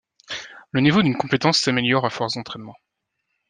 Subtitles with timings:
[0.71, 2.75] Le niveau d'une compétence s'améliore à force d'entrainement.